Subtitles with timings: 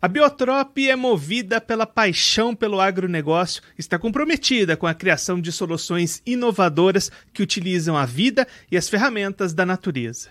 [0.00, 6.22] A Biotrop é movida pela paixão pelo agronegócio, está comprometida com a criação de soluções
[6.24, 10.28] inovadoras que utilizam a vida e as ferramentas da natureza.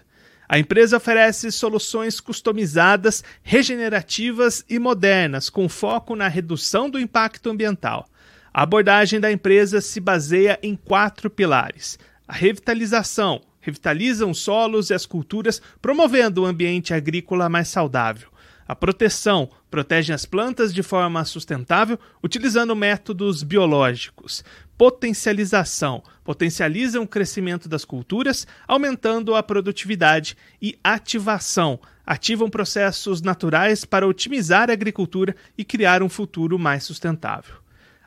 [0.47, 8.07] A empresa oferece soluções customizadas, regenerativas e modernas, com foco na redução do impacto ambiental.
[8.53, 14.93] A abordagem da empresa se baseia em quatro pilares: a revitalização, revitalizam os solos e
[14.93, 18.29] as culturas, promovendo um ambiente agrícola mais saudável.
[18.67, 24.43] A proteção protege as plantas de forma sustentável utilizando métodos biológicos.
[24.77, 30.35] Potencialização potencializam o crescimento das culturas, aumentando a produtividade.
[30.61, 37.55] E ativação ativam processos naturais para otimizar a agricultura e criar um futuro mais sustentável.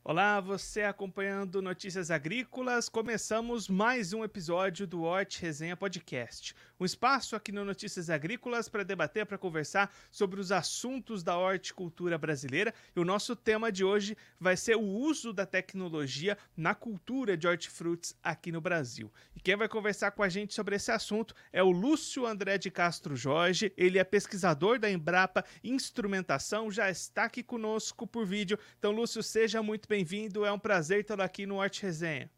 [0.07, 2.87] Olá, você acompanhando Notícias Agrícolas.
[2.87, 6.55] Começamos mais um episódio do Hort Resenha Podcast.
[6.79, 12.19] Um espaço aqui no Notícias Agrícolas para debater, para conversar sobre os assuntos da horticultura
[12.19, 12.71] brasileira.
[12.95, 17.47] E o nosso tema de hoje vai ser o uso da tecnologia na cultura de
[17.47, 19.11] hortifrutis aqui no Brasil.
[19.35, 22.69] E quem vai conversar com a gente sobre esse assunto é o Lúcio André de
[22.69, 23.73] Castro Jorge.
[23.75, 28.59] Ele é pesquisador da Embrapa Instrumentação, já está aqui conosco por vídeo.
[28.77, 30.43] Então, Lúcio, seja muito bem bem-vindo.
[30.43, 32.29] É um prazer tê-lo aqui no Arte Resenha.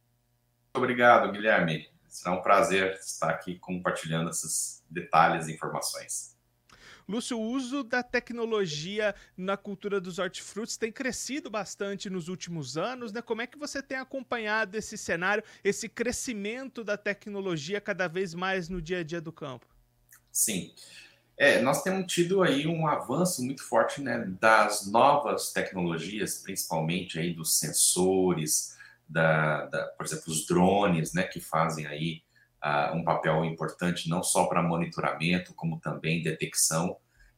[0.75, 1.89] Obrigado, Guilherme.
[2.07, 6.37] Será um prazer estar aqui compartilhando esses detalhes e informações.
[7.09, 13.11] Lúcio, o uso da tecnologia na cultura dos hortifrutis tem crescido bastante nos últimos anos,
[13.11, 13.21] né?
[13.23, 18.69] Como é que você tem acompanhado esse cenário, esse crescimento da tecnologia cada vez mais
[18.69, 19.65] no dia a dia do campo?
[20.31, 20.75] Sim.
[21.37, 27.31] É, nós temos tido aí um avanço muito forte né, das novas tecnologias, principalmente aí
[27.31, 28.75] dos sensores,
[29.07, 32.23] da, da por exemplo, os drones, né, que fazem aí
[32.63, 36.97] uh, um papel importante não só para monitoramento, como também detecção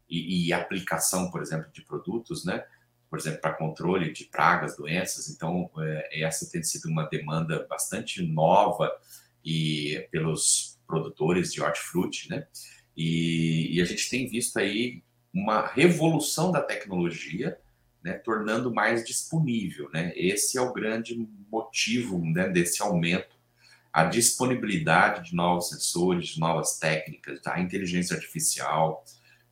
[0.10, 2.66] e, e, aplicação, por exemplo, de produtos, né,
[3.10, 5.30] por exemplo, para controle de pragas, doenças.
[5.30, 8.90] Então, é, essa tem sido uma demanda bastante nova
[9.44, 12.48] e pelos produtores de hortifruti, né?
[13.02, 15.02] E, e, a gente tem visto aí
[15.34, 17.58] uma revolução da tecnologia,
[18.04, 19.90] né, tornando mais disponível.
[19.94, 20.12] Né?
[20.18, 21.16] Esse é o grande
[21.50, 23.38] motivo né, desse aumento,
[23.94, 29.06] a disponibilidade de novos sensores, de novas técnicas, da inteligência artificial,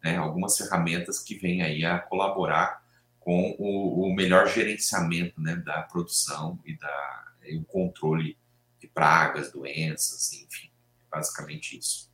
[0.03, 2.85] né, algumas ferramentas que vêm aí a colaborar
[3.21, 8.37] com o, o melhor gerenciamento né, da produção e, da, e o controle
[8.77, 10.69] de pragas, doenças, enfim,
[11.09, 12.06] basicamente isso.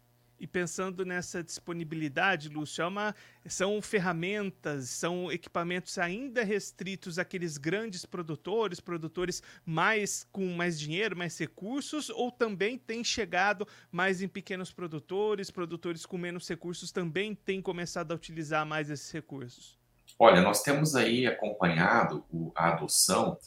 [0.44, 3.16] E pensando nessa disponibilidade, Lúcio, é uma,
[3.46, 11.38] são ferramentas, são equipamentos ainda restritos àqueles grandes produtores, produtores mais com mais dinheiro, mais
[11.40, 17.62] recursos, ou também tem chegado mais em pequenos produtores, produtores com menos recursos também têm
[17.62, 19.80] começado a utilizar mais esses recursos?
[20.20, 23.38] Olha, nós temos aí acompanhado a adoção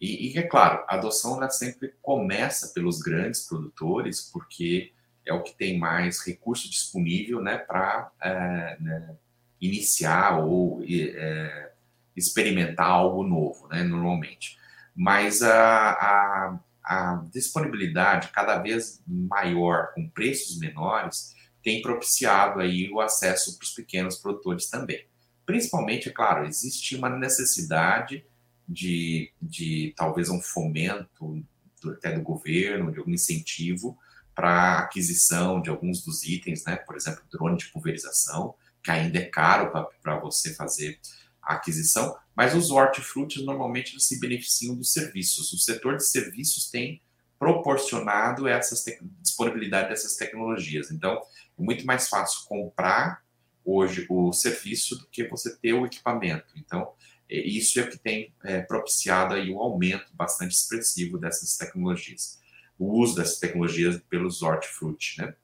[0.00, 4.92] e, e é claro, a adoção ela sempre começa pelos grandes produtores, porque
[5.30, 9.16] é o que tem mais recurso disponível né, para é, né,
[9.60, 11.72] iniciar ou é,
[12.16, 14.58] experimentar algo novo, né, normalmente.
[14.94, 23.00] Mas a, a, a, disponibilidade cada vez maior, com preços menores, tem propiciado aí o
[23.00, 25.06] acesso para os pequenos produtores também.
[25.46, 28.24] Principalmente, é claro, existe uma necessidade
[28.68, 31.40] de, de talvez um fomento
[31.80, 33.96] do, até do governo, de algum incentivo
[34.40, 36.76] para aquisição de alguns dos itens, né?
[36.76, 39.70] Por exemplo, drone de pulverização, que ainda é caro
[40.02, 40.98] para você fazer
[41.42, 45.52] a aquisição, mas os hortifrutis normalmente se beneficiam dos serviços.
[45.52, 47.02] O setor de serviços tem
[47.38, 48.74] proporcionado essa
[49.20, 50.90] disponibilidade dessas tecnologias.
[50.90, 51.20] Então,
[51.58, 53.22] é muito mais fácil comprar
[53.62, 56.46] hoje o serviço do que você ter o equipamento.
[56.56, 56.90] Então,
[57.30, 62.39] é, isso é o que tem é, propiciado aí um aumento bastante expressivo dessas tecnologias
[62.80, 65.20] o uso dessas tecnologias pelos hortifruti.
[65.20, 65.34] Né?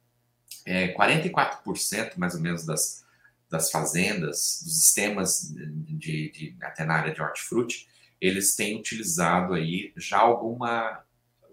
[0.64, 3.04] É, 44% mais ou menos das,
[3.50, 7.86] das fazendas, dos sistemas de, de, até na área de hortifruti,
[8.18, 11.04] eles têm utilizado aí já alguma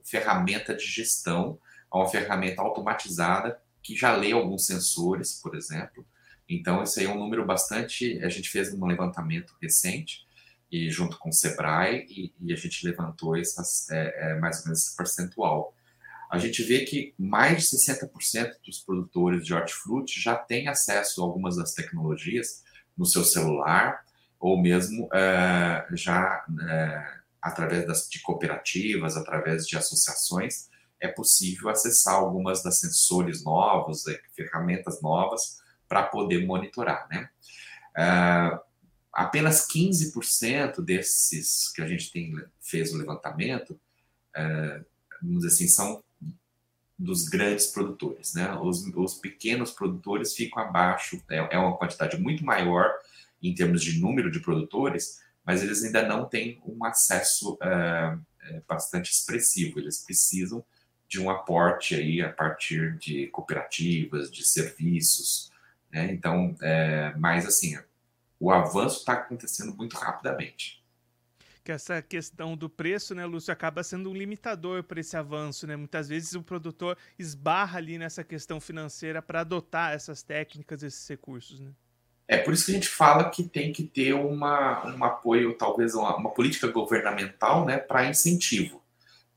[0.02, 1.60] ferramenta de gestão,
[1.94, 6.08] uma ferramenta automatizada que já lê alguns sensores, por exemplo.
[6.48, 8.24] Então, esse aí é um número bastante.
[8.24, 10.26] A gente fez um levantamento recente
[10.74, 14.66] e junto com o Sebrae, e, e a gente levantou essas, é, é, mais ou
[14.66, 15.76] menos esse percentual.
[16.32, 21.26] A gente vê que mais de 60% dos produtores de hortifruti já têm acesso a
[21.26, 22.64] algumas das tecnologias
[22.98, 24.04] no seu celular
[24.40, 32.16] ou mesmo é, já é, através das, de cooperativas, através de associações, é possível acessar
[32.16, 37.30] algumas das sensores novos, é, ferramentas novas para poder monitorar, né?
[37.96, 38.73] É,
[39.14, 43.80] apenas 15% desses que a gente tem fez o levantamento,
[44.36, 44.82] é,
[45.22, 46.04] vamos dizer assim, são
[46.98, 48.56] dos grandes produtores, né?
[48.56, 52.92] Os, os pequenos produtores ficam abaixo, é, é uma quantidade muito maior
[53.42, 58.62] em termos de número de produtores, mas eles ainda não têm um acesso é, é,
[58.68, 59.80] bastante expressivo.
[59.80, 60.64] Eles precisam
[61.08, 65.52] de um aporte aí a partir de cooperativas, de serviços,
[65.92, 66.12] né?
[66.12, 67.78] Então, é, mas assim,
[68.44, 70.84] o avanço está acontecendo muito rapidamente
[71.64, 75.78] que essa questão do preço, né, Lúcio, acaba sendo um limitador para esse avanço, né?
[75.78, 81.62] Muitas vezes o produtor esbarra ali nessa questão financeira para adotar essas técnicas, esses recursos,
[81.62, 81.72] né?
[82.28, 85.94] É por isso que a gente fala que tem que ter uma, um apoio, talvez
[85.94, 88.84] uma, uma política governamental, né, para incentivo,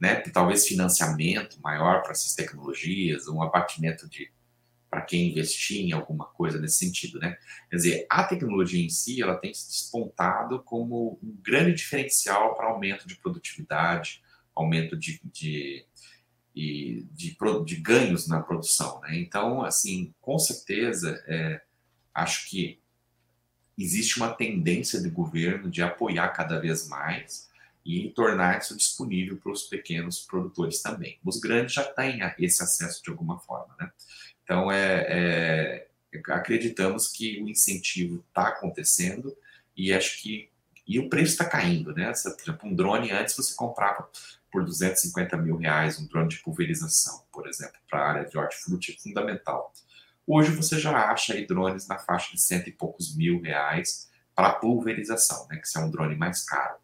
[0.00, 0.17] né?
[0.32, 4.32] Talvez financiamento maior para essas tecnologias, um abatimento de
[4.91, 7.37] para quem investir em alguma coisa nesse sentido, né?
[7.69, 12.69] Quer dizer, a tecnologia em si, ela tem se despontado como um grande diferencial para
[12.69, 14.23] aumento de produtividade,
[14.55, 15.85] aumento de, de,
[16.55, 19.19] de, de, de ganhos na produção, né?
[19.19, 21.61] Então, assim, com certeza, é,
[22.15, 22.81] acho que
[23.77, 27.50] existe uma tendência do governo de apoiar cada vez mais
[27.85, 31.19] e tornar isso disponível para os pequenos produtores também.
[31.25, 33.93] Os grandes já têm esse acesso de alguma forma, né?
[34.47, 35.87] Então, é, é
[36.29, 39.37] acreditamos que o incentivo está acontecendo
[39.77, 40.49] e acho que
[40.87, 42.13] e o preço está caindo, né?
[42.13, 44.09] Por exemplo, um drone antes você comprava
[44.53, 48.93] por 250 mil reais um drone de pulverização, por exemplo, para a área de hortifruti
[48.97, 49.73] é fundamental.
[50.25, 54.53] Hoje você já acha aí drones na faixa de cento e poucos mil reais para
[54.53, 55.57] pulverização, né?
[55.57, 56.77] Que é um drone mais caro.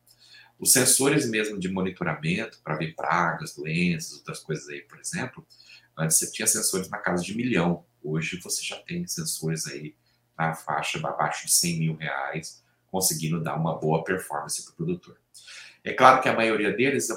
[0.59, 5.47] Os sensores mesmo de monitoramento para ver pragas, doenças, outras coisas aí, por exemplo,
[5.97, 9.95] Antes você tinha sensores na casa de milhão, hoje você já tem sensores aí
[10.37, 15.21] na faixa abaixo de 100 mil reais, conseguindo dar uma boa performance para o produtor.
[15.85, 17.09] É claro que a maioria deles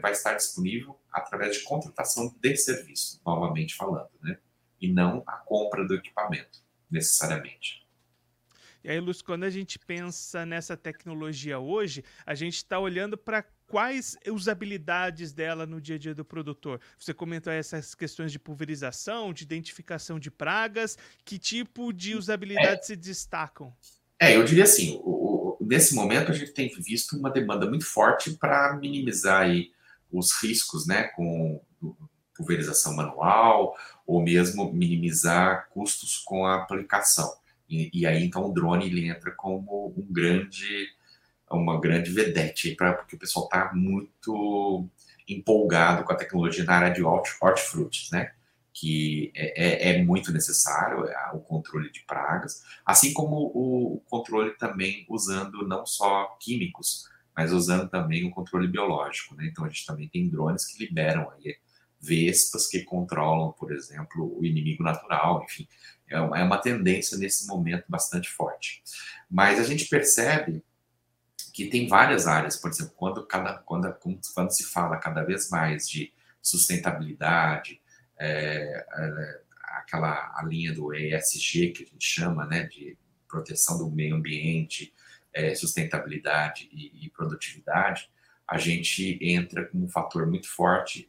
[0.00, 4.38] vai estar disponível através de contratação de serviço, novamente falando, né?
[4.80, 6.60] E não a compra do equipamento,
[6.90, 7.86] necessariamente.
[8.82, 13.44] E aí, Lúcio, quando a gente pensa nessa tecnologia hoje, a gente está olhando para
[13.70, 16.80] quais usabilidades dela no dia a dia do produtor?
[16.98, 22.82] Você comentou essas questões de pulverização, de identificação de pragas, que tipo de usabilidade é.
[22.82, 23.72] se destacam?
[24.18, 27.86] É, eu diria assim, o, o, nesse momento a gente tem visto uma demanda muito
[27.86, 29.70] forte para minimizar aí
[30.10, 31.62] os riscos, né, com
[32.36, 37.32] pulverização manual ou mesmo minimizar custos com a aplicação.
[37.68, 40.88] E, e aí então o drone ele entra como um grande
[41.56, 44.88] uma grande vedete para porque o pessoal está muito
[45.28, 48.32] empolgado com a tecnologia na área de hortifrutis, né?
[48.72, 54.52] Que é, é, é muito necessário é, o controle de pragas, assim como o, controle
[54.52, 59.46] também usando não só químicos, mas usando também o controle biológico, né?
[59.46, 61.56] Então a gente também tem drones que liberam aí
[62.00, 65.68] vespas que controlam, por exemplo, o inimigo natural, enfim,
[66.08, 68.82] é é uma tendência nesse momento bastante forte.
[69.30, 70.64] Mas a gente percebe
[71.60, 73.94] que tem várias áreas, por exemplo, quando, cada, quando,
[74.34, 77.82] quando se fala cada vez mais de sustentabilidade,
[78.18, 82.96] é, é, aquela a linha do ESG que a gente chama, né, de
[83.28, 84.94] proteção do meio ambiente,
[85.34, 88.10] é, sustentabilidade e, e, produtividade,
[88.48, 91.06] a gente entra com um fator muito forte,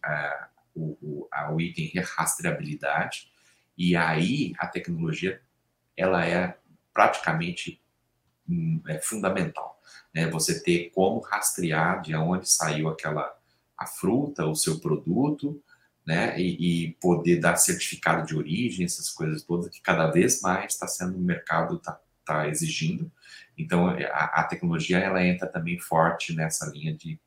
[0.76, 3.32] o, o, a, o item rastreabilidade,
[3.78, 5.42] e aí a tecnologia
[5.96, 6.58] ela é
[6.94, 7.82] praticamente
[8.50, 9.71] hum, é fundamental
[10.14, 10.28] né?
[10.30, 13.34] Você ter como rastrear de onde saiu aquela
[13.78, 15.62] a fruta, o seu produto,
[16.06, 16.40] né?
[16.40, 20.88] E, e, poder dar certificado de origem, essas coisas todas que cada vez mais está
[20.88, 23.12] sendo o mercado está tá exigindo.
[23.58, 27.20] Então a, a, tecnologia ela entra também forte nessa linha de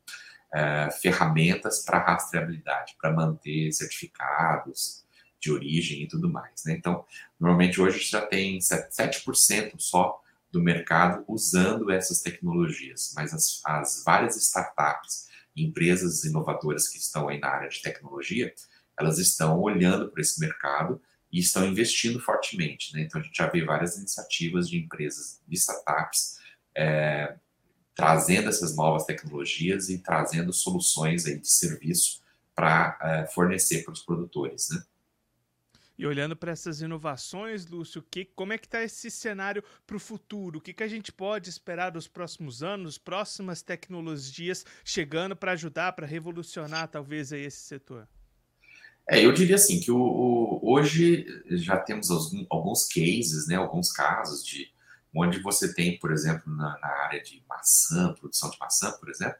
[0.53, 5.05] uh, ferramentas para rastreabilidade, para manter certificados
[5.39, 6.63] de origem e tudo mais.
[6.65, 6.73] Né?
[6.73, 7.05] Então,
[7.39, 10.21] normalmente hoje já tem 7% só
[10.55, 17.41] do mercado usando essas tecnologias, mas as, as várias startups, empresas inovadoras que estão aí
[17.41, 18.53] na área de tecnologia,
[18.97, 22.93] elas estão olhando para esse mercado e estão investindo fortemente.
[22.93, 23.01] Né?
[23.01, 26.37] Então, a gente já vê várias iniciativas de empresas, de startups,
[26.73, 27.35] é,
[27.93, 32.21] trazendo essas novas tecnologias e trazendo soluções aí de serviço
[32.55, 34.69] para é, fornecer para os produtores.
[34.69, 34.81] Né?
[35.97, 39.99] E olhando para essas inovações, Lúcio, que, como é que está esse cenário para o
[39.99, 40.59] futuro?
[40.59, 45.93] O que, que a gente pode esperar dos próximos anos, próximas tecnologias chegando para ajudar,
[45.93, 48.07] para revolucionar talvez aí esse setor?
[49.07, 53.91] É, eu diria assim que o, o, hoje já temos alguns, alguns cases, né, alguns
[53.91, 54.73] casos de
[55.15, 59.37] onde você tem, por exemplo, na, na área de maçã, produção de maçã, por exemplo,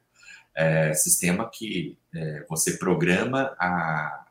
[0.56, 4.26] é, sistema que é, você programa a,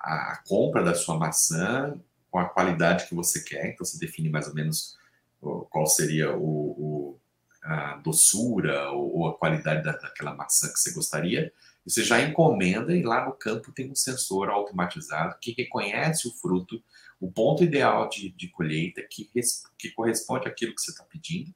[0.00, 1.94] a compra da sua maçã
[2.30, 4.96] com a qualidade que você quer, então você define mais ou menos
[5.40, 7.20] qual seria o, o
[7.62, 11.52] a doçura ou, ou a qualidade da, daquela maçã que você gostaria,
[11.84, 16.82] você já encomenda e lá no campo tem um sensor automatizado que reconhece o fruto,
[17.20, 21.54] o ponto ideal de, de colheita, que, res, que corresponde àquilo que você está pedindo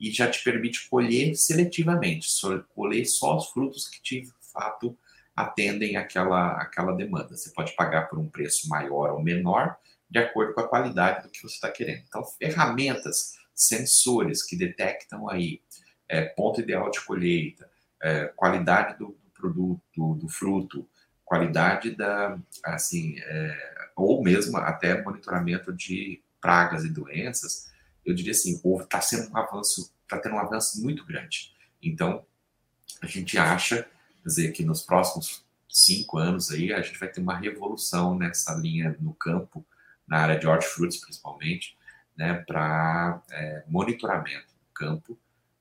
[0.00, 4.96] e já te permite colher seletivamente, só, colher só os frutos que de fato
[5.42, 7.36] atendem aquela, aquela demanda.
[7.36, 9.76] Você pode pagar por um preço maior ou menor,
[10.08, 12.02] de acordo com a qualidade do que você está querendo.
[12.06, 15.60] Então, ferramentas, sensores que detectam aí
[16.08, 17.70] é, ponto ideal de colheita,
[18.02, 20.88] é, qualidade do, do produto, do, fruto,
[21.24, 27.70] qualidade da, assim, é, ou mesmo até monitoramento de pragas e doenças,
[28.04, 31.54] eu diria assim, está sendo um avanço, está tendo um avanço muito grande.
[31.80, 32.26] Então,
[33.00, 33.88] a gente acha,
[34.24, 38.96] dizer, que nos próximos cinco anos aí, a gente vai ter uma revolução nessa linha
[39.00, 39.64] no campo,
[40.06, 41.76] na área de hortifrutis principalmente,
[42.16, 45.18] né, para é, monitoramento do campo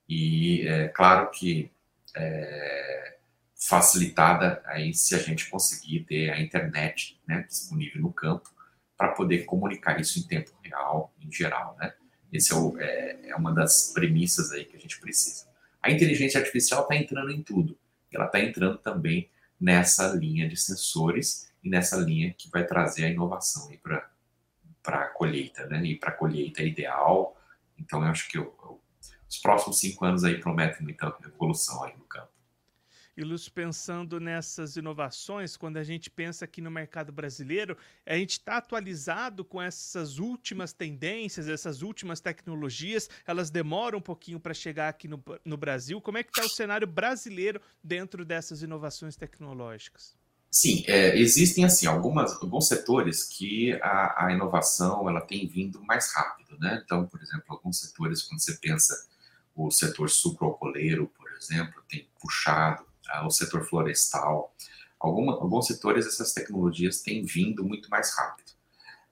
[0.07, 1.71] e é claro que
[2.15, 3.17] é,
[3.55, 8.51] facilitada aí se a gente conseguir ter a internet né, disponível no campo
[8.97, 11.93] para poder comunicar isso em tempo real, em geral, né?
[12.31, 15.47] Esse é, o, é, é, uma das premissas aí que a gente precisa.
[15.81, 17.77] A inteligência artificial está entrando em tudo.
[18.11, 23.09] Ela está entrando também nessa linha de sensores e nessa linha que vai trazer a
[23.09, 25.83] inovação para a colheita, né?
[25.83, 27.37] E para a colheita ideal.
[27.77, 28.81] Então, eu acho que eu, eu,
[29.29, 32.30] os próximos cinco anos aí prometem muita evolução aí no campo.
[33.23, 38.57] Lúcio, pensando nessas inovações, quando a gente pensa aqui no mercado brasileiro, a gente está
[38.57, 45.07] atualizado com essas últimas tendências, essas últimas tecnologias, elas demoram um pouquinho para chegar aqui
[45.07, 45.99] no, no Brasil.
[46.01, 50.15] Como é que está o cenário brasileiro dentro dessas inovações tecnológicas?
[50.49, 56.13] Sim, é, existem assim algumas, alguns setores que a, a, inovação ela tem vindo mais
[56.13, 56.81] rápido, né?
[56.83, 59.07] Então, por exemplo, alguns setores, quando você pensa
[59.55, 62.90] o setor sucroalcooleiro, por exemplo, tem puxado
[63.23, 64.53] o setor florestal.
[64.99, 68.51] Alguma, alguns setores essas tecnologias têm vindo muito mais rápido.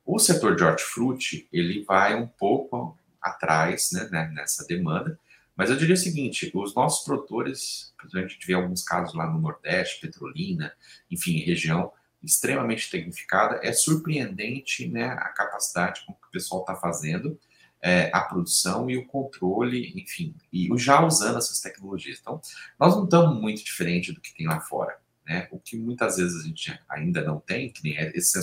[0.05, 5.19] O setor de hortifruti, ele vai um pouco atrás né, né, nessa demanda,
[5.55, 9.41] mas eu diria o seguinte, os nossos produtores, a gente vê alguns casos lá no
[9.41, 10.73] Nordeste, Petrolina,
[11.11, 11.91] enfim, região
[12.23, 17.37] extremamente tecnificada, é surpreendente né, a capacidade com que o pessoal está fazendo,
[17.81, 22.19] é, a produção e o controle, enfim, e já usando essas tecnologias.
[22.19, 22.41] Então,
[22.79, 24.99] nós não estamos muito diferente do que tem lá fora.
[25.25, 25.47] Né?
[25.51, 28.41] O que muitas vezes a gente ainda não tem, que nem é esse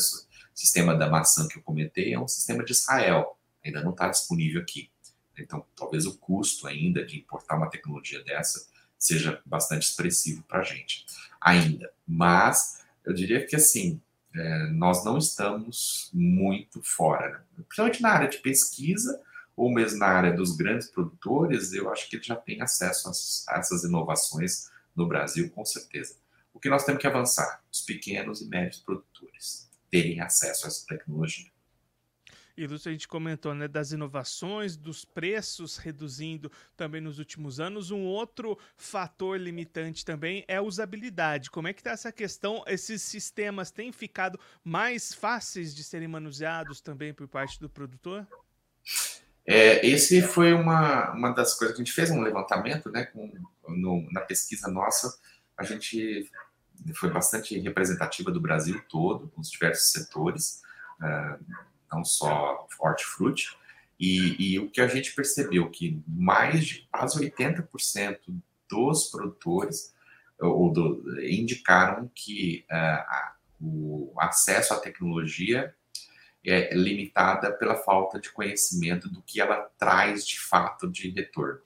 [0.55, 4.63] sistema da maçã que eu comentei, é um sistema de Israel, ainda não está disponível
[4.63, 4.91] aqui.
[5.39, 8.67] Então, talvez o custo ainda de importar uma tecnologia dessa
[8.99, 11.05] seja bastante expressivo para a gente,
[11.41, 11.93] ainda.
[12.07, 14.01] Mas eu diria que assim,
[14.37, 17.65] é, nós não estamos muito fora, né?
[17.67, 19.21] principalmente na área de pesquisa
[19.57, 23.59] ou mesmo na área dos grandes produtores, eu acho que ele já tem acesso a,
[23.59, 26.17] essas inovações no Brasil, com certeza.
[26.53, 27.63] O que nós temos que avançar?
[27.73, 31.51] Os pequenos e médios produtores terem acesso a essa tecnologia.
[32.57, 37.91] E Lúcio, a gente comentou né, das inovações, dos preços reduzindo também nos últimos anos.
[37.91, 41.51] Um outro fator limitante também é a usabilidade.
[41.51, 42.65] Como é que está essa questão?
[42.67, 48.27] Esses sistemas têm ficado mais fáceis de serem manuseados também por parte do produtor?
[49.47, 53.33] É, esse foi uma, uma das coisas que a gente fez um levantamento, né, com,
[53.69, 55.15] no, na pesquisa nossa,
[55.57, 56.29] a gente
[56.95, 60.63] foi bastante representativa do Brasil todo, com os diversos setores,
[61.01, 61.45] uh,
[61.93, 63.57] não só hortifruti,
[63.99, 68.19] e, e o que a gente percebeu que mais de quase 80%
[68.69, 69.95] dos produtores
[70.39, 75.75] ou do, indicaram que uh, o acesso à tecnologia
[76.45, 81.61] é limitada pela falta de conhecimento do que ela traz de fato de retorno.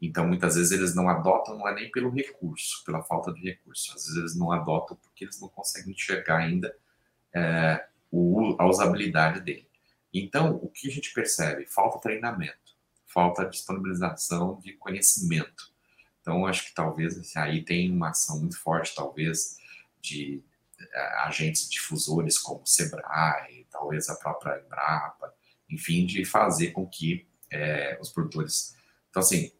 [0.00, 3.92] Então, muitas vezes eles não adotam, não é nem pelo recurso, pela falta de recurso.
[3.94, 6.76] Às vezes eles não adotam porque eles não conseguem enxergar ainda
[7.34, 7.86] é,
[8.58, 9.68] a usabilidade dele.
[10.12, 11.66] Então, o que a gente percebe?
[11.66, 15.72] Falta treinamento, falta disponibilização de conhecimento.
[16.20, 19.58] Então, acho que talvez assim, aí tem uma ação muito forte, talvez,
[20.00, 20.42] de
[21.22, 25.34] agentes difusores como o Sebrae, talvez a própria Embrapa,
[25.68, 28.76] enfim, de fazer com que é, os produtores.
[29.10, 29.52] Então, assim,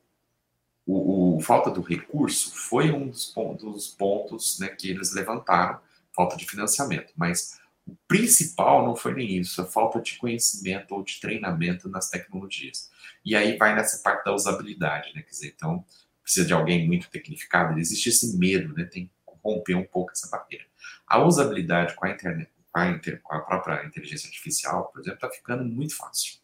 [0.87, 5.81] o, o, falta do recurso foi um dos pontos, dos pontos né, que eles levantaram,
[6.15, 11.03] falta de financiamento, mas o principal não foi nem isso, a falta de conhecimento ou
[11.03, 12.91] de treinamento nas tecnologias.
[13.25, 15.23] E aí vai nessa parte da usabilidade, né?
[15.23, 15.85] Quer dizer, então
[16.23, 18.85] precisa de alguém muito tecnificado, existe esse medo, né?
[18.85, 19.13] Tem que
[19.43, 20.65] romper um pouco essa barreira.
[21.07, 25.17] A usabilidade com a internet, com a, inter, com a própria inteligência artificial, por exemplo,
[25.17, 26.39] está ficando muito fácil.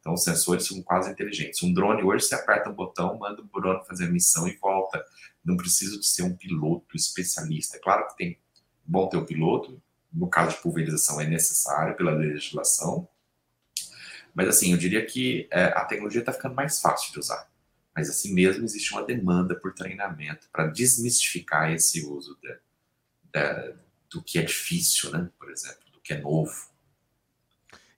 [0.00, 1.62] Então, os sensores são quase inteligentes.
[1.62, 5.04] Um drone, hoje, você aperta um botão, manda o drone fazer a missão e volta.
[5.44, 7.76] Não precisa de ser um piloto especialista.
[7.76, 8.38] É claro que tem
[8.86, 13.08] bom ter um piloto, no caso de pulverização é necessário pela legislação,
[14.34, 17.50] mas assim, eu diria que é, a tecnologia está ficando mais fácil de usar.
[17.94, 22.52] Mas assim mesmo existe uma demanda por treinamento para desmistificar esse uso de,
[23.32, 23.74] de,
[24.08, 25.28] do que é difícil, né?
[25.36, 26.54] Por exemplo, do que é novo.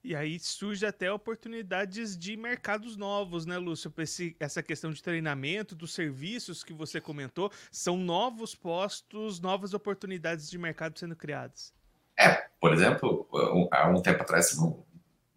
[0.03, 3.93] E aí surge até oportunidades de mercados novos, né, Lúcio?
[3.99, 10.49] Esse, essa questão de treinamento, dos serviços que você comentou, são novos postos, novas oportunidades
[10.49, 11.71] de mercado sendo criadas.
[12.21, 13.27] É, por exemplo,
[13.71, 14.83] há um tempo atrás, um,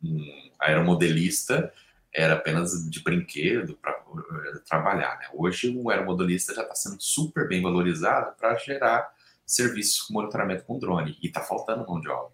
[0.02, 1.72] um aeromodelista
[2.12, 5.18] era apenas de brinquedo para eh, trabalhar.
[5.18, 5.26] Né?
[5.32, 9.10] Hoje, um aeromodelista já está sendo super bem valorizado para gerar
[9.46, 12.32] serviços com monitoramento com drone e está faltando mão de obra.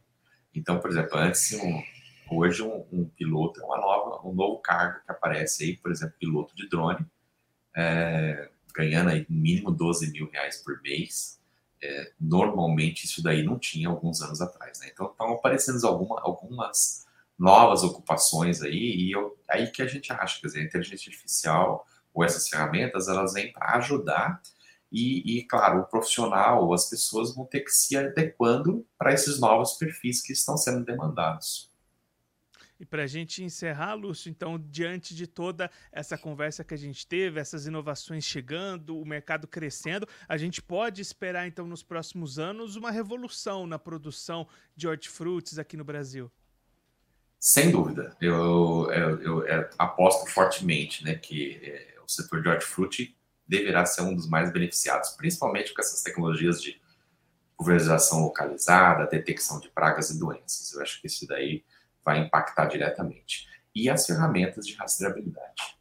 [0.54, 1.82] Então, por exemplo, antes um,
[2.30, 6.16] hoje um, um, piloto é uma nova, um novo cargo que aparece aí, por exemplo,
[6.18, 7.06] piloto de drone,
[7.74, 11.39] é, ganhando aí mínimo 12 mil reais por mês,
[11.82, 14.90] é, normalmente isso daí não tinha alguns anos atrás, né?
[14.92, 17.06] Então estão aparecendo alguma, algumas
[17.38, 21.86] novas ocupações aí, e eu, aí que a gente acha, quer dizer, a inteligência artificial
[22.12, 24.40] ou essas ferramentas, elas vêm para ajudar
[24.92, 29.74] e, e, claro, o profissional, as pessoas vão ter que se adequando para esses novos
[29.74, 31.69] perfis que estão sendo demandados.
[32.80, 37.06] E para a gente encerrar, Lúcio, então, diante de toda essa conversa que a gente
[37.06, 42.76] teve, essas inovações chegando, o mercado crescendo, a gente pode esperar, então, nos próximos anos,
[42.76, 46.32] uma revolução na produção de hortifrutis aqui no Brasil?
[47.38, 48.16] Sem dúvida.
[48.18, 53.14] Eu, eu, eu, eu aposto fortemente né, que é, o setor de hortifruti
[53.46, 56.80] deverá ser um dos mais beneficiados, principalmente com essas tecnologias de
[57.58, 60.72] pulverização localizada, detecção de pragas e doenças.
[60.72, 61.62] Eu acho que isso daí
[62.10, 63.48] vai impactar diretamente.
[63.72, 65.78] E as ferramentas de rastreabilidade.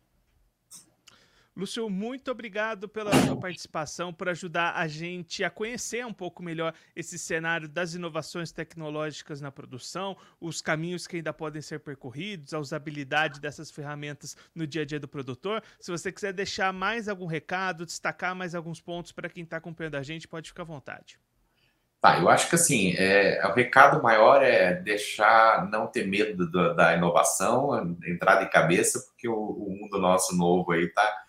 [1.57, 6.73] Lúcio, muito obrigado pela sua participação, por ajudar a gente a conhecer um pouco melhor
[6.95, 12.59] esse cenário das inovações tecnológicas na produção, os caminhos que ainda podem ser percorridos, a
[12.59, 15.61] usabilidade dessas ferramentas no dia a dia do produtor.
[15.81, 19.95] Se você quiser deixar mais algum recado, destacar mais alguns pontos para quem está acompanhando
[19.95, 21.19] a gente, pode ficar à vontade.
[22.01, 26.73] Tá, eu acho que assim, é, o recado maior é deixar, não ter medo do,
[26.73, 31.23] da inovação, entrar de cabeça, porque o, o mundo nosso novo aí tá,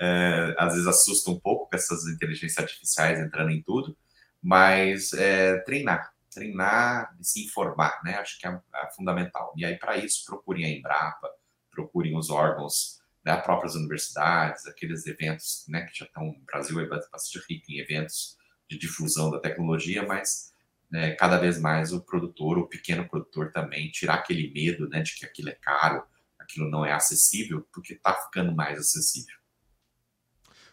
[0.00, 3.96] é, às vezes assusta um pouco com essas inteligências artificiais entrando em tudo,
[4.40, 8.14] mas é, treinar, treinar e se informar, né?
[8.18, 9.52] Acho que é, é fundamental.
[9.56, 11.30] E aí, para isso, procurem a Embrapa,
[11.70, 16.80] procurem os órgãos das né, próprias universidades, aqueles eventos, né, que já estão, o Brasil
[16.80, 18.36] é bastante rico em eventos
[18.72, 20.52] de difusão da tecnologia, mas
[20.90, 25.14] né, cada vez mais o produtor, o pequeno produtor também, tirar aquele medo né, de
[25.14, 26.02] que aquilo é caro,
[26.38, 29.36] aquilo não é acessível, porque está ficando mais acessível.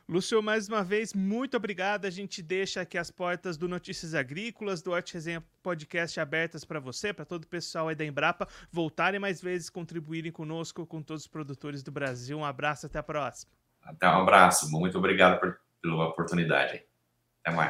[0.07, 2.05] Lúcio, mais uma vez, muito obrigado.
[2.05, 6.79] A gente deixa aqui as portas do Notícias Agrícolas, do Arte Resenha Podcast abertas para
[6.79, 11.23] você, para todo o pessoal aí da Embrapa voltarem mais vezes, contribuírem conosco, com todos
[11.23, 12.39] os produtores do Brasil.
[12.39, 13.51] Um abraço, até a próxima.
[13.83, 16.83] Até um abraço, muito obrigado por, pela oportunidade.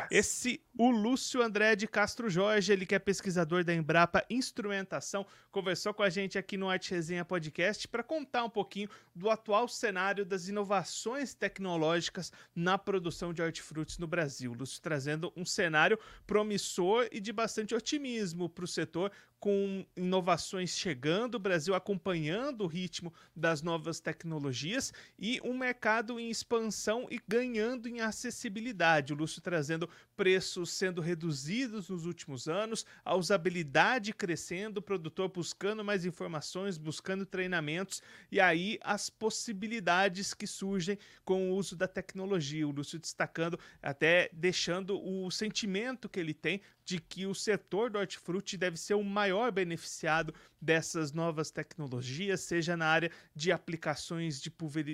[0.09, 5.93] Esse o Lúcio André de Castro Jorge, ele que é pesquisador da Embrapa Instrumentação, conversou
[5.93, 10.25] com a gente aqui no Arte Resenha Podcast para contar um pouquinho do atual cenário
[10.25, 14.53] das inovações tecnológicas na produção de hortifrutis no Brasil.
[14.53, 21.35] Lúcio trazendo um cenário promissor e de bastante otimismo para o setor, com inovações chegando,
[21.35, 27.87] o Brasil acompanhando o ritmo das novas tecnologias e um mercado em expansão e ganhando
[27.87, 29.13] em acessibilidade.
[29.13, 35.83] O Lúcio trazendo preços sendo reduzidos nos últimos anos, a usabilidade crescendo, o produtor buscando
[35.83, 42.67] mais informações, buscando treinamentos e aí as possibilidades que surgem com o uso da tecnologia.
[42.67, 47.99] O Lúcio destacando, até deixando o sentimento que ele tem de que o setor do
[47.99, 54.51] hortifruti deve ser o maior beneficiado dessas novas tecnologias, seja na área de aplicações de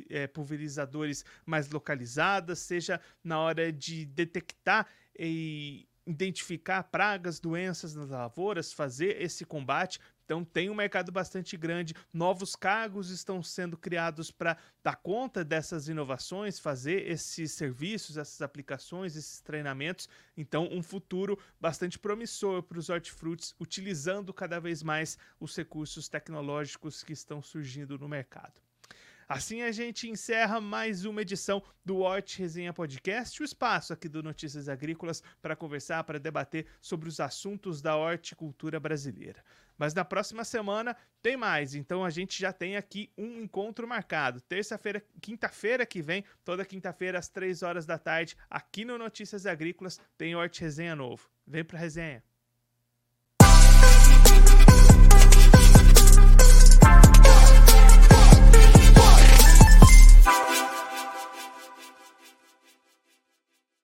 [0.10, 4.86] eh, pulverizadores mais localizadas, seja na hora de detectar
[5.18, 9.98] e identificar pragas, doenças nas lavouras, fazer esse combate.
[10.26, 15.88] Então tem um mercado bastante grande, novos cargos estão sendo criados para dar conta dessas
[15.88, 20.10] inovações, fazer esses serviços, essas aplicações, esses treinamentos.
[20.36, 27.04] Então um futuro bastante promissor para os hortifrutis, utilizando cada vez mais os recursos tecnológicos
[27.04, 28.65] que estão surgindo no mercado.
[29.28, 34.22] Assim a gente encerra mais uma edição do Hort Resenha Podcast, o espaço aqui do
[34.22, 39.44] Notícias Agrícolas para conversar, para debater sobre os assuntos da horticultura brasileira.
[39.80, 44.40] Mas na próxima semana tem mais, então a gente já tem aqui um encontro marcado.
[44.42, 50.00] Terça-feira, quinta-feira que vem, toda quinta-feira às três horas da tarde, aqui no Notícias Agrícolas
[50.16, 51.28] tem Hort Resenha novo.
[51.48, 52.24] Vem para resenha.